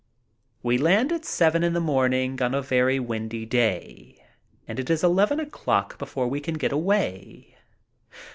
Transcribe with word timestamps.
We 0.63 0.79
land 0.79 1.11
at 1.11 1.25
seven 1.25 1.63
in 1.63 1.73
the 1.73 1.79
morning 1.79 2.41
of 2.41 2.55
a 2.55 2.63
very 2.63 2.99
windy 2.99 3.45
day, 3.45 4.25
and 4.67 4.79
it 4.79 4.89
is 4.89 5.03
eleven 5.03 5.37
before 5.99 6.27
we 6.27 6.39
can 6.39 6.55
get 6.55 6.71
away. 6.71 7.55